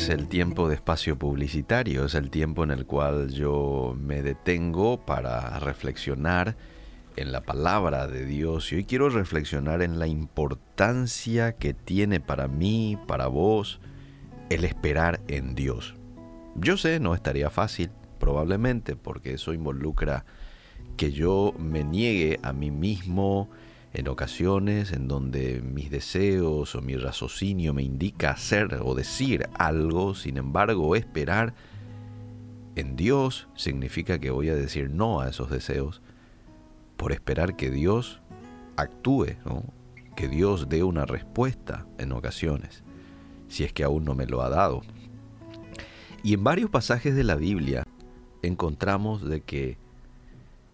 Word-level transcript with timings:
es 0.00 0.08
el 0.08 0.28
tiempo 0.28 0.66
de 0.66 0.76
espacio 0.76 1.18
publicitario, 1.18 2.06
es 2.06 2.14
el 2.14 2.30
tiempo 2.30 2.64
en 2.64 2.70
el 2.70 2.86
cual 2.86 3.28
yo 3.32 3.94
me 4.00 4.22
detengo 4.22 5.04
para 5.04 5.58
reflexionar 5.58 6.56
en 7.16 7.32
la 7.32 7.42
palabra 7.42 8.06
de 8.06 8.24
Dios 8.24 8.72
y 8.72 8.76
hoy 8.76 8.84
quiero 8.84 9.10
reflexionar 9.10 9.82
en 9.82 9.98
la 9.98 10.06
importancia 10.06 11.52
que 11.52 11.74
tiene 11.74 12.18
para 12.18 12.48
mí, 12.48 12.98
para 13.06 13.26
vos, 13.26 13.78
el 14.48 14.64
esperar 14.64 15.20
en 15.28 15.54
Dios. 15.54 15.96
Yo 16.54 16.78
sé, 16.78 16.98
no 16.98 17.14
estaría 17.14 17.50
fácil, 17.50 17.90
probablemente, 18.18 18.96
porque 18.96 19.34
eso 19.34 19.52
involucra 19.52 20.24
que 20.96 21.12
yo 21.12 21.52
me 21.58 21.84
niegue 21.84 22.40
a 22.42 22.54
mí 22.54 22.70
mismo, 22.70 23.50
en 23.92 24.08
ocasiones 24.08 24.92
en 24.92 25.08
donde 25.08 25.60
mis 25.62 25.90
deseos 25.90 26.74
o 26.74 26.80
mi 26.80 26.96
raciocinio 26.96 27.74
me 27.74 27.82
indica 27.82 28.30
hacer 28.30 28.80
o 28.82 28.94
decir 28.94 29.48
algo, 29.54 30.14
sin 30.14 30.36
embargo 30.36 30.94
esperar 30.94 31.54
en 32.76 32.96
Dios 32.96 33.48
significa 33.56 34.18
que 34.18 34.30
voy 34.30 34.48
a 34.48 34.54
decir 34.54 34.90
no 34.90 35.20
a 35.20 35.28
esos 35.28 35.50
deseos 35.50 36.02
por 36.96 37.12
esperar 37.12 37.56
que 37.56 37.70
Dios 37.70 38.20
actúe, 38.76 39.36
que 40.14 40.28
Dios 40.28 40.68
dé 40.68 40.84
una 40.84 41.04
respuesta 41.04 41.86
en 41.98 42.12
ocasiones, 42.12 42.84
si 43.48 43.64
es 43.64 43.72
que 43.72 43.84
aún 43.84 44.04
no 44.04 44.14
me 44.14 44.26
lo 44.26 44.42
ha 44.42 44.48
dado. 44.48 44.82
Y 46.22 46.34
en 46.34 46.44
varios 46.44 46.70
pasajes 46.70 47.14
de 47.16 47.24
la 47.24 47.34
Biblia 47.34 47.84
encontramos 48.42 49.26
de 49.28 49.40
que 49.40 49.78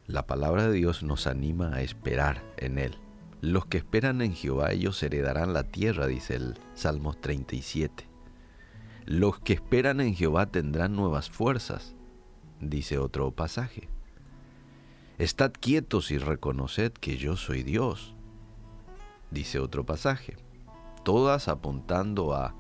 la 0.07 0.27
palabra 0.27 0.69
de 0.69 0.75
Dios 0.75 1.03
nos 1.03 1.27
anima 1.27 1.75
a 1.75 1.83
esperar 1.83 2.43
en 2.59 2.79
Él. 2.79 2.97
Los 3.43 3.67
que 3.67 3.79
esperan 3.79 4.23
en 4.23 4.35
Jehová, 4.35 4.73
ellos 4.73 5.03
heredarán 5.03 5.53
la 5.53 5.65
tierra, 5.65 6.07
dice 6.07 6.37
el 6.37 6.59
Salmos 6.75 7.21
37. 7.21 8.09
Los 9.05 9.39
que 9.39 9.53
esperan 9.53 10.01
en 10.01 10.15
Jehová 10.15 10.47
tendrán 10.47 10.97
nuevas 10.97 11.31
fuerzas, 11.31 11.95
dice 12.61 12.99
otro 12.99 13.31
pasaje. 13.31 13.89
Estad 15.19 15.53
quietos 15.53 16.11
y 16.11 16.19
reconoced 16.19 16.93
que 16.93 17.19
yo 17.19 17.37
soy 17.37 17.63
Dios, 17.63 18.15
dice 19.31 19.59
otro 19.59 19.85
pasaje. 19.85 20.37
Todas 21.05 21.49
apuntando 21.49 22.35
a 22.35 22.55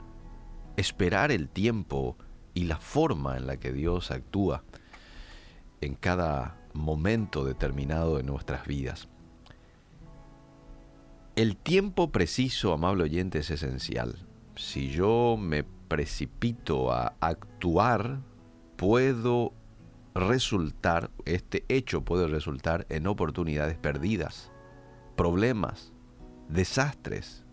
esperar 0.77 1.33
el 1.33 1.48
tiempo 1.48 2.16
y 2.55 2.64
la 2.64 2.77
forma 2.77 3.36
en 3.36 3.46
la 3.46 3.56
que 3.56 3.72
Dios 3.72 4.11
actúa 4.11 4.62
en 5.80 5.94
cada 5.94 6.56
momento 6.74 7.44
determinado 7.44 8.18
de 8.18 8.22
nuestras 8.22 8.66
vidas. 8.66 9.08
El 11.37 11.59
tiempo 11.59 12.12
preciso, 12.12 12.73
amable 12.73 13.05
oyente, 13.05 13.41
es 13.41 13.51
esencial. 13.51 14.27
Si 14.55 14.89
yo 14.89 15.37
me 15.39 15.65
precipito 15.65 16.91
a 16.91 17.15
actuar, 17.20 18.23
puedo 18.77 19.53
resultar, 20.14 21.11
este 21.27 21.67
hecho 21.69 22.01
puede 22.07 22.27
resultar 22.27 22.87
en 22.89 23.07
oportunidades 23.07 23.77
perdidas, 23.77 24.51
problemas, 25.14 25.92
desastres. 26.48 27.45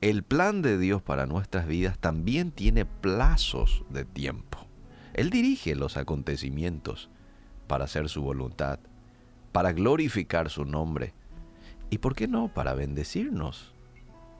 El 0.00 0.22
plan 0.22 0.62
de 0.62 0.78
Dios 0.78 1.02
para 1.02 1.26
nuestras 1.26 1.66
vidas 1.66 1.98
también 1.98 2.50
tiene 2.50 2.86
plazos 2.86 3.84
de 3.90 4.06
tiempo. 4.06 4.56
Él 5.12 5.28
dirige 5.28 5.74
los 5.74 5.98
acontecimientos 5.98 7.10
para 7.66 7.84
hacer 7.84 8.08
su 8.08 8.22
voluntad, 8.22 8.78
para 9.52 9.74
glorificar 9.74 10.48
su 10.48 10.64
nombre 10.64 11.12
y, 11.92 11.98
¿por 11.98 12.14
qué 12.14 12.26
no?, 12.26 12.48
para 12.48 12.72
bendecirnos. 12.72 13.74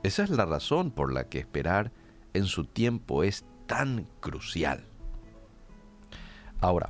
Esa 0.01 0.23
es 0.23 0.31
la 0.31 0.43
razón 0.43 0.89
por 0.89 1.13
la 1.13 1.29
que 1.29 1.37
esperar 1.37 1.91
en 2.33 2.45
su 2.45 2.65
tiempo 2.65 3.23
es 3.23 3.45
tan 3.67 4.07
crucial. 4.21 4.87
Ahora, 6.61 6.89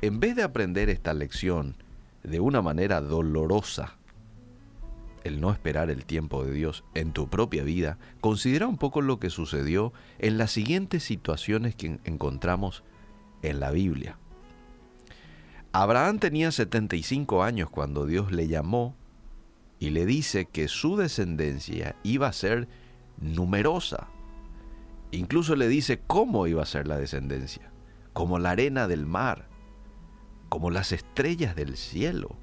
en 0.00 0.18
vez 0.18 0.36
de 0.36 0.42
aprender 0.42 0.88
esta 0.88 1.12
lección 1.12 1.76
de 2.22 2.40
una 2.40 2.62
manera 2.62 3.02
dolorosa, 3.02 3.98
el 5.22 5.38
no 5.38 5.52
esperar 5.52 5.90
el 5.90 6.06
tiempo 6.06 6.46
de 6.46 6.52
Dios 6.52 6.82
en 6.94 7.12
tu 7.12 7.28
propia 7.28 7.62
vida, 7.62 7.98
considera 8.22 8.66
un 8.66 8.78
poco 8.78 9.02
lo 9.02 9.20
que 9.20 9.28
sucedió 9.28 9.92
en 10.18 10.38
las 10.38 10.50
siguientes 10.50 11.04
situaciones 11.04 11.74
que 11.74 12.00
encontramos 12.04 12.84
en 13.42 13.60
la 13.60 13.70
Biblia. 13.70 14.16
Abraham 15.72 16.20
tenía 16.20 16.50
75 16.50 17.42
años 17.42 17.68
cuando 17.68 18.06
Dios 18.06 18.32
le 18.32 18.48
llamó 18.48 18.96
y 19.80 19.90
le 19.90 20.04
dice 20.04 20.44
que 20.44 20.68
su 20.68 20.96
descendencia 20.96 21.96
iba 22.04 22.28
a 22.28 22.34
ser 22.34 22.68
numerosa. 23.18 24.08
Incluso 25.10 25.56
le 25.56 25.66
dice 25.68 26.00
cómo 26.06 26.46
iba 26.46 26.62
a 26.62 26.66
ser 26.66 26.86
la 26.86 26.98
descendencia, 26.98 27.72
como 28.12 28.38
la 28.38 28.50
arena 28.50 28.86
del 28.86 29.06
mar, 29.06 29.48
como 30.50 30.70
las 30.70 30.92
estrellas 30.92 31.56
del 31.56 31.78
cielo. 31.78 32.36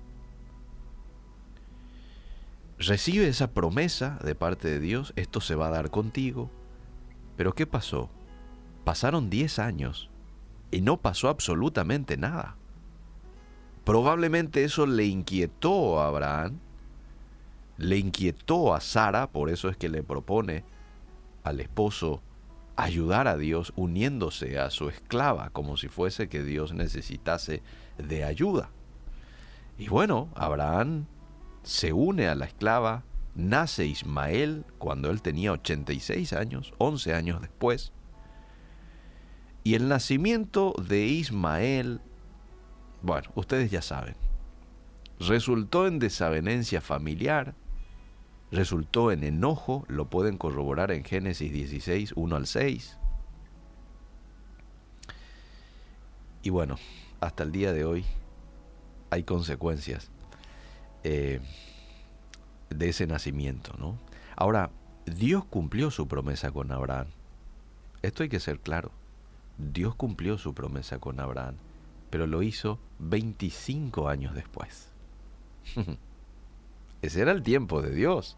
Recibe 2.80 3.28
esa 3.28 3.52
promesa 3.52 4.20
de 4.24 4.34
parte 4.34 4.68
de 4.68 4.80
Dios, 4.80 5.14
esto 5.16 5.40
se 5.40 5.56
va 5.56 5.68
a 5.68 5.72
dar 5.72 5.92
contigo. 5.92 6.50
Pero 7.36 7.54
¿qué 7.54 7.68
pasó? 7.68 8.10
Pasaron 8.84 9.30
10 9.30 9.60
años 9.60 10.10
y 10.72 10.82
no 10.82 10.98
pasó 10.98 11.30
absolutamente 11.30 12.18
nada. 12.18 12.56
Probablemente 13.84 14.64
eso 14.64 14.88
le 14.88 15.06
inquietó 15.06 16.00
a 16.00 16.08
Abraham 16.08 16.60
le 17.78 17.98
inquietó 17.98 18.74
a 18.74 18.82
Sara, 18.82 19.28
por 19.32 19.50
eso 19.50 19.70
es 19.70 19.78
que 19.78 19.90
le 19.90 20.04
propone 20.04 20.64
al 21.44 21.60
esposo 21.60 22.22
ayudar 22.76 23.28
a 23.28 23.38
Dios 23.38 23.74
uniéndose 23.76 24.60
a 24.60 24.70
su 24.70 24.90
esclava, 24.90 25.50
como 25.50 25.78
si 25.78 25.88
fuese 25.88 26.30
que 26.30 26.44
Dios 26.44 26.74
necesitase 26.74 27.62
de 27.98 28.24
ayuda. 28.24 28.70
Y 29.78 29.90
bueno, 29.90 30.30
Abraham 30.36 31.06
se 31.64 31.94
une 31.94 32.28
a 32.28 32.36
la 32.36 32.46
esclava, 32.46 33.04
nace 33.36 33.86
Ismael 33.86 34.66
cuando 34.78 35.10
él 35.10 35.22
tenía 35.22 35.52
86 35.52 36.34
años, 36.34 36.74
11 36.78 37.14
años 37.14 37.42
después. 37.42 37.92
Y 39.64 39.76
el 39.76 39.88
nacimiento 39.88 40.74
de 40.82 41.06
Ismael, 41.06 42.00
bueno, 43.02 43.30
ustedes 43.36 43.70
ya 43.70 43.82
saben, 43.82 44.16
resultó 45.20 45.88
en 45.88 46.00
desavenencia 46.00 46.80
familiar, 46.80 47.56
resultó 48.52 49.12
en 49.12 49.24
enojo, 49.24 49.86
lo 49.88 50.10
pueden 50.10 50.38
corroborar 50.38 50.92
en 50.92 51.04
Génesis 51.04 51.52
16, 51.52 52.14
1 52.16 52.36
al 52.36 52.48
6. 52.48 52.98
Y 56.44 56.50
bueno, 56.50 56.78
hasta 57.20 57.44
el 57.44 57.52
día 57.52 57.74
de 57.74 57.84
hoy 57.84 58.06
hay 59.10 59.24
consecuencias 59.24 60.10
eh, 61.04 61.42
de 62.70 62.90
ese 62.90 63.08
nacimiento, 63.08 63.74
¿no? 63.78 63.98
Ahora, 64.36 64.70
Dios 65.06 65.46
cumplió 65.46 65.92
su 65.92 66.08
promesa 66.08 66.52
con 66.52 66.72
Abraham. 66.72 67.08
Esto 68.02 68.24
hay 68.24 68.30
que 68.30 68.40
ser 68.40 68.60
claro. 68.60 68.92
Dios 69.58 69.96
cumplió 69.96 70.38
su 70.38 70.54
promesa 70.54 71.00
con 71.00 71.20
Abraham, 71.20 71.56
pero 72.10 72.28
lo 72.28 72.44
hizo 72.44 72.80
25 73.00 74.08
años 74.08 74.36
después. 74.36 74.90
Ese 77.02 77.22
era 77.22 77.32
el 77.32 77.44
tiempo 77.44 77.82
de 77.82 77.92
Dios. 77.92 78.38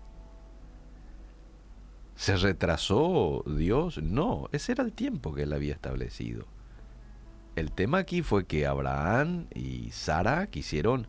¿Se 2.15 2.35
retrasó 2.35 3.43
Dios? 3.47 4.01
No, 4.03 4.49
ese 4.51 4.73
era 4.73 4.83
el 4.83 4.91
tiempo 4.91 5.33
que 5.33 5.43
él 5.43 5.53
había 5.53 5.73
establecido. 5.73 6.45
El 7.55 7.71
tema 7.71 7.99
aquí 7.99 8.21
fue 8.21 8.45
que 8.45 8.67
Abraham 8.67 9.47
y 9.55 9.91
Sara 9.91 10.47
quisieron 10.47 11.07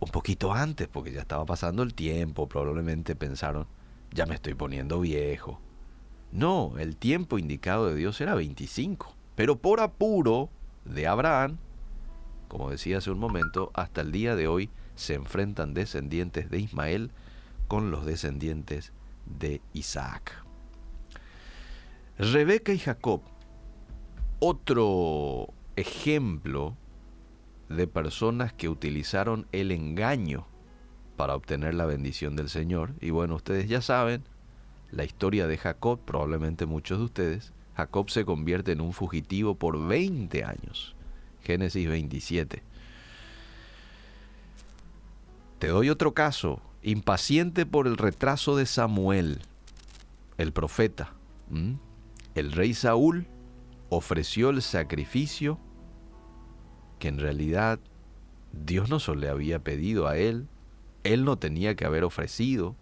un 0.00 0.10
poquito 0.10 0.52
antes, 0.52 0.86
porque 0.88 1.12
ya 1.12 1.20
estaba 1.20 1.46
pasando 1.46 1.82
el 1.82 1.94
tiempo, 1.94 2.48
probablemente 2.48 3.16
pensaron, 3.16 3.66
ya 4.12 4.26
me 4.26 4.34
estoy 4.34 4.54
poniendo 4.54 5.00
viejo. 5.00 5.60
No, 6.30 6.74
el 6.78 6.96
tiempo 6.96 7.38
indicado 7.38 7.86
de 7.86 7.94
Dios 7.94 8.20
era 8.20 8.34
25, 8.34 9.14
pero 9.34 9.56
por 9.56 9.80
apuro 9.80 10.50
de 10.84 11.06
Abraham, 11.06 11.58
como 12.48 12.70
decía 12.70 12.98
hace 12.98 13.10
un 13.10 13.18
momento, 13.18 13.70
hasta 13.74 14.02
el 14.02 14.12
día 14.12 14.36
de 14.36 14.46
hoy 14.46 14.70
se 14.94 15.14
enfrentan 15.14 15.74
descendientes 15.74 16.50
de 16.50 16.60
Ismael 16.60 17.10
con 17.68 17.90
los 17.90 18.06
descendientes 18.06 18.92
de 19.26 19.60
Isaac. 19.72 20.44
Rebeca 22.18 22.72
y 22.72 22.78
Jacob, 22.78 23.22
otro 24.38 25.48
ejemplo 25.76 26.76
de 27.68 27.86
personas 27.86 28.52
que 28.52 28.68
utilizaron 28.68 29.46
el 29.52 29.72
engaño 29.72 30.46
para 31.16 31.34
obtener 31.34 31.74
la 31.74 31.86
bendición 31.86 32.36
del 32.36 32.48
Señor. 32.48 32.94
Y 33.00 33.10
bueno, 33.10 33.36
ustedes 33.36 33.68
ya 33.68 33.80
saben 33.80 34.22
la 34.90 35.04
historia 35.04 35.46
de 35.46 35.58
Jacob, 35.58 36.00
probablemente 36.04 36.66
muchos 36.66 36.98
de 36.98 37.04
ustedes. 37.04 37.52
Jacob 37.76 38.10
se 38.10 38.24
convierte 38.24 38.72
en 38.72 38.80
un 38.80 38.92
fugitivo 38.92 39.56
por 39.56 39.84
20 39.84 40.44
años. 40.44 40.94
Génesis 41.42 41.88
27. 41.88 42.62
Te 45.64 45.70
doy 45.70 45.88
otro 45.88 46.12
caso, 46.12 46.60
impaciente 46.82 47.64
por 47.64 47.86
el 47.86 47.96
retraso 47.96 48.54
de 48.54 48.66
Samuel, 48.66 49.40
el 50.36 50.52
profeta. 50.52 51.14
El 52.34 52.52
rey 52.52 52.74
Saúl 52.74 53.26
ofreció 53.88 54.50
el 54.50 54.60
sacrificio 54.60 55.58
que 56.98 57.08
en 57.08 57.18
realidad 57.18 57.80
Dios 58.52 58.90
no 58.90 59.00
se 59.00 59.16
le 59.16 59.30
había 59.30 59.58
pedido 59.58 60.06
a 60.06 60.18
él, 60.18 60.48
él 61.02 61.24
no 61.24 61.38
tenía 61.38 61.74
que 61.76 61.86
haber 61.86 62.04
ofrecido, 62.04 62.76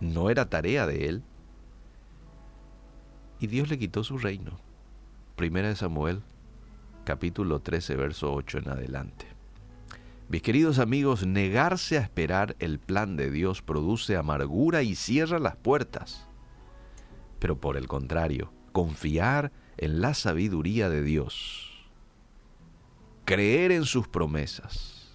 no 0.00 0.30
era 0.30 0.48
tarea 0.48 0.86
de 0.86 1.08
él, 1.08 1.22
y 3.38 3.48
Dios 3.48 3.68
le 3.68 3.78
quitó 3.78 4.02
su 4.02 4.16
reino. 4.16 4.58
Primera 5.36 5.68
de 5.68 5.76
Samuel, 5.76 6.22
capítulo 7.04 7.60
13, 7.60 7.96
verso 7.96 8.32
8 8.32 8.60
en 8.60 8.68
adelante. 8.70 9.33
Mis 10.28 10.42
queridos 10.42 10.78
amigos, 10.78 11.26
negarse 11.26 11.98
a 11.98 12.00
esperar 12.00 12.56
el 12.58 12.78
plan 12.78 13.16
de 13.16 13.30
Dios 13.30 13.60
produce 13.60 14.16
amargura 14.16 14.82
y 14.82 14.94
cierra 14.94 15.38
las 15.38 15.56
puertas. 15.56 16.26
Pero 17.38 17.60
por 17.60 17.76
el 17.76 17.88
contrario, 17.88 18.52
confiar 18.72 19.52
en 19.76 20.00
la 20.00 20.14
sabiduría 20.14 20.88
de 20.88 21.02
Dios, 21.02 21.70
creer 23.26 23.70
en 23.70 23.84
sus 23.84 24.08
promesas, 24.08 25.12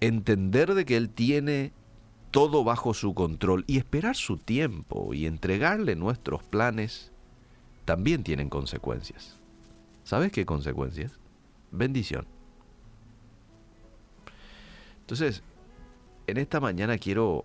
entender 0.00 0.74
de 0.74 0.84
que 0.84 0.96
Él 0.96 1.10
tiene 1.10 1.72
todo 2.30 2.62
bajo 2.62 2.94
su 2.94 3.12
control 3.12 3.64
y 3.66 3.78
esperar 3.78 4.14
su 4.14 4.36
tiempo 4.36 5.12
y 5.14 5.26
entregarle 5.26 5.96
nuestros 5.96 6.44
planes, 6.44 7.10
también 7.84 8.22
tienen 8.22 8.48
consecuencias. 8.48 9.40
¿Sabes 10.04 10.30
qué 10.30 10.46
consecuencias? 10.46 11.18
Bendición. 11.72 12.39
Entonces, 15.10 15.42
en 16.28 16.36
esta 16.36 16.60
mañana 16.60 16.96
quiero 16.96 17.44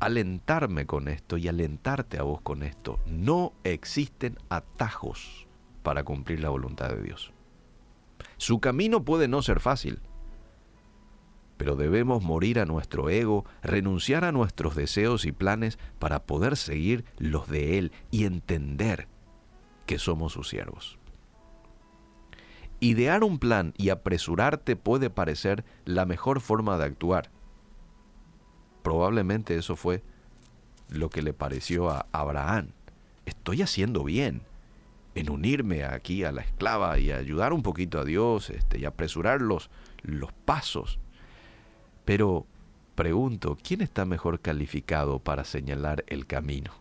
alentarme 0.00 0.86
con 0.86 1.06
esto 1.06 1.36
y 1.36 1.46
alentarte 1.46 2.18
a 2.18 2.24
vos 2.24 2.40
con 2.40 2.64
esto. 2.64 2.98
No 3.06 3.52
existen 3.62 4.36
atajos 4.48 5.46
para 5.84 6.02
cumplir 6.02 6.40
la 6.40 6.48
voluntad 6.48 6.88
de 6.88 7.00
Dios. 7.00 7.32
Su 8.38 8.58
camino 8.58 9.04
puede 9.04 9.28
no 9.28 9.40
ser 9.40 9.60
fácil, 9.60 10.00
pero 11.56 11.76
debemos 11.76 12.24
morir 12.24 12.58
a 12.58 12.66
nuestro 12.66 13.08
ego, 13.08 13.44
renunciar 13.62 14.24
a 14.24 14.32
nuestros 14.32 14.74
deseos 14.74 15.26
y 15.26 15.30
planes 15.30 15.78
para 16.00 16.24
poder 16.24 16.56
seguir 16.56 17.04
los 17.18 17.48
de 17.48 17.78
Él 17.78 17.92
y 18.10 18.24
entender 18.24 19.06
que 19.86 20.00
somos 20.00 20.32
sus 20.32 20.48
siervos. 20.48 20.99
Idear 22.80 23.24
un 23.24 23.38
plan 23.38 23.74
y 23.76 23.90
apresurarte 23.90 24.74
puede 24.74 25.10
parecer 25.10 25.64
la 25.84 26.06
mejor 26.06 26.40
forma 26.40 26.78
de 26.78 26.84
actuar. 26.84 27.30
Probablemente 28.82 29.56
eso 29.56 29.76
fue 29.76 30.02
lo 30.88 31.10
que 31.10 31.20
le 31.20 31.34
pareció 31.34 31.90
a 31.90 32.06
Abraham. 32.12 32.68
Estoy 33.26 33.60
haciendo 33.62 34.02
bien 34.04 34.42
en 35.14 35.30
unirme 35.30 35.84
aquí 35.84 36.24
a 36.24 36.32
la 36.32 36.40
esclava 36.40 36.98
y 36.98 37.12
ayudar 37.12 37.52
un 37.52 37.62
poquito 37.62 38.00
a 38.00 38.04
Dios 38.04 38.48
este, 38.48 38.78
y 38.78 38.86
apresurar 38.86 39.42
los, 39.42 39.70
los 40.02 40.32
pasos. 40.32 40.98
Pero 42.04 42.46
pregunto, 42.94 43.58
¿quién 43.62 43.82
está 43.82 44.04
mejor 44.04 44.40
calificado 44.40 45.18
para 45.18 45.44
señalar 45.44 46.04
el 46.06 46.26
camino? 46.26 46.72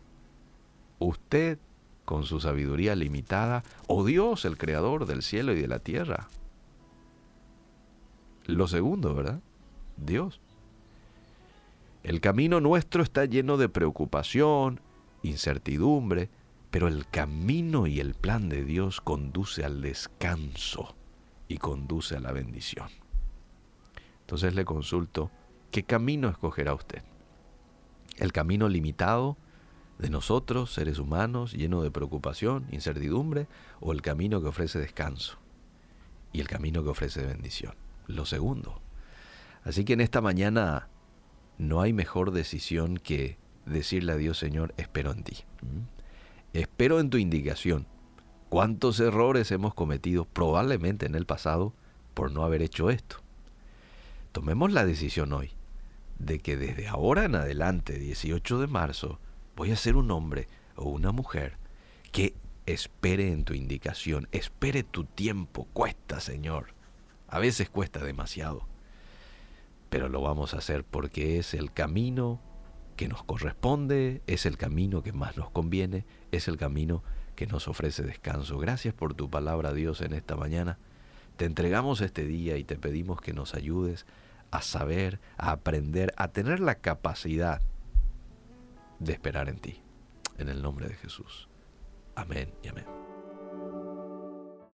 ¿Usted 1.00 1.60
con 2.10 2.24
su 2.24 2.40
sabiduría 2.40 2.96
limitada, 2.96 3.64
o 3.86 4.04
Dios, 4.04 4.44
el 4.44 4.58
creador 4.58 5.06
del 5.06 5.22
cielo 5.22 5.54
y 5.54 5.62
de 5.62 5.68
la 5.68 5.78
tierra. 5.78 6.28
Lo 8.48 8.68
segundo, 8.68 9.14
¿verdad? 9.14 9.42
Dios. 9.96 10.42
El 12.02 12.20
camino 12.20 12.62
nuestro 12.62 13.04
está 13.04 13.26
lleno 13.26 13.58
de 13.58 13.70
preocupación, 13.70 14.82
incertidumbre, 15.22 16.32
pero 16.72 16.88
el 16.88 17.08
camino 17.08 17.86
y 17.86 18.00
el 18.00 18.16
plan 18.16 18.50
de 18.50 18.66
Dios 18.66 19.02
conduce 19.02 19.64
al 19.64 19.84
descanso 19.84 20.96
y 21.48 21.60
conduce 21.60 22.16
a 22.16 22.22
la 22.22 22.32
bendición. 22.32 22.90
Entonces 24.22 24.56
le 24.56 24.66
consulto, 24.66 25.30
¿qué 25.70 25.84
camino 25.84 26.28
escogerá 26.28 26.74
usted? 26.74 27.04
¿El 28.18 28.32
camino 28.32 28.68
limitado 28.68 29.38
de 30.00 30.10
nosotros, 30.10 30.74
seres 30.74 30.98
humanos, 30.98 31.54
lleno 31.54 31.84
de 31.84 31.92
preocupación, 31.92 32.66
incertidumbre, 32.72 33.48
o 33.82 33.92
el 33.92 34.02
camino 34.02 34.42
que 34.42 34.48
ofrece 34.48 34.80
descanso 34.80 35.38
y 36.32 36.40
el 36.40 36.48
camino 36.48 36.84
que 36.84 36.90
ofrece 36.90 37.26
bendición. 37.26 37.74
Lo 38.08 38.26
segundo. 38.26 38.82
Así 39.64 39.84
que 39.84 39.94
en 39.94 40.02
esta 40.02 40.22
mañana 40.22 40.88
no 41.58 41.82
hay 41.82 41.92
mejor 41.92 42.32
decisión 42.32 42.98
que 42.98 43.38
decirle 43.66 44.14
a 44.14 44.18
Dios, 44.18 44.38
Señor, 44.38 44.74
espero 44.78 45.12
en 45.12 45.24
ti. 45.24 45.38
¿Mm? 45.62 46.58
Espero 46.58 47.00
en 47.00 47.10
tu 47.10 47.18
indicación. 47.18 47.86
¿Cuántos 48.48 49.00
errores 49.00 49.52
hemos 49.52 49.74
cometido 49.74 50.26
probablemente 50.26 51.06
en 51.06 51.14
el 51.14 51.26
pasado 51.26 51.74
por 52.14 52.32
no 52.32 52.44
haber 52.44 52.62
hecho 52.62 52.90
esto? 52.90 53.18
Tomemos 54.32 54.72
la 54.72 54.86
decisión 54.86 55.34
hoy 55.34 55.52
de 56.18 56.40
que 56.40 56.58
desde 56.58 56.88
ahora 56.88 57.26
en 57.26 57.36
adelante, 57.36 58.00
18 58.00 58.60
de 58.60 58.68
marzo, 58.68 59.20
voy 59.60 59.72
a 59.72 59.76
ser 59.76 59.98
un 59.98 60.10
hombre 60.10 60.48
o 60.78 60.88
una 60.88 61.12
mujer 61.12 61.58
que 62.14 62.34
espere 62.66 63.34
en 63.34 63.44
tu 63.44 63.54
indicación, 63.54 64.30
espere 64.32 64.84
tu 64.84 65.04
tiempo. 65.04 65.68
Cuesta, 65.74 66.22
Señor. 66.22 66.68
A 67.28 67.40
veces 67.40 67.70
cuesta 67.70 68.02
demasiado. 68.02 68.66
Pero 69.90 70.08
lo 70.08 70.22
vamos 70.22 70.54
a 70.54 70.60
hacer 70.60 70.86
porque 70.86 71.40
es 71.40 71.54
el 71.54 71.74
camino 71.74 72.40
que 72.96 73.10
nos 73.10 73.22
corresponde, 73.24 74.22
es 74.28 74.46
el 74.46 74.56
camino 74.56 75.04
que 75.04 75.12
más 75.12 75.36
nos 75.36 75.50
conviene, 75.50 76.06
es 76.32 76.48
el 76.48 76.56
camino 76.56 77.04
que 77.36 77.46
nos 77.46 77.68
ofrece 77.68 78.02
descanso. 78.04 78.60
Gracias 78.60 78.94
por 78.94 79.14
tu 79.14 79.30
palabra, 79.30 79.74
Dios, 79.74 80.00
en 80.00 80.14
esta 80.14 80.38
mañana. 80.38 80.78
Te 81.36 81.44
entregamos 81.44 82.00
este 82.00 82.24
día 82.24 82.56
y 82.56 82.64
te 82.64 82.78
pedimos 82.78 83.20
que 83.20 83.34
nos 83.34 83.54
ayudes 83.56 84.06
a 84.52 84.62
saber, 84.62 85.20
a 85.38 85.52
aprender, 85.52 86.14
a 86.16 86.30
tener 86.30 86.62
la 86.62 86.76
capacidad 86.76 87.62
de 89.00 89.14
esperar 89.14 89.50
en 89.50 89.60
ti. 89.60 89.82
En 90.38 90.50
el 90.50 90.62
nombre 90.62 90.88
de 90.88 90.96
Jesús. 90.96 91.50
Amén 92.16 92.54
y 92.64 92.68
amén. 92.68 93.09